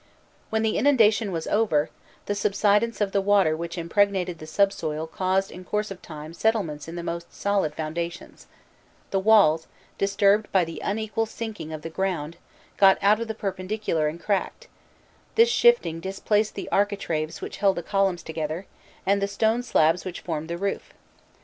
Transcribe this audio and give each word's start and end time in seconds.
When 0.49 0.63
the 0.63 0.79
inundation 0.79 1.31
was 1.31 1.45
over, 1.45 1.91
the 2.25 2.33
subsidence 2.33 3.01
of 3.01 3.11
the 3.11 3.21
water 3.21 3.55
which 3.55 3.77
impregnated 3.77 4.39
the 4.39 4.47
subsoil 4.47 5.05
caused 5.05 5.51
in 5.51 5.63
course 5.63 5.91
of 5.91 6.01
time 6.01 6.33
settlements 6.33 6.87
in 6.87 6.95
the 6.95 7.03
most 7.03 7.31
solid 7.35 7.75
foundations: 7.75 8.47
the 9.11 9.19
walls, 9.19 9.67
disturbed 9.99 10.51
by 10.51 10.65
the 10.65 10.81
unequal 10.83 11.27
sinking 11.27 11.71
of 11.71 11.83
the 11.83 11.89
ground, 11.91 12.37
got 12.77 12.97
out 13.03 13.19
of 13.19 13.27
the 13.27 13.35
perpendicular 13.35 14.07
and 14.07 14.19
cracked; 14.19 14.67
this 15.35 15.49
shifting 15.49 15.99
displaced 15.99 16.55
the 16.55 16.67
architraves 16.71 17.39
which 17.39 17.57
held 17.57 17.75
the 17.77 17.83
columns 17.83 18.23
together, 18.23 18.65
and 19.05 19.21
the 19.21 19.27
stone 19.27 19.61
slabs 19.61 20.03
which 20.03 20.21
formed 20.21 20.47
the 20.47 20.57
roof. 20.57 20.93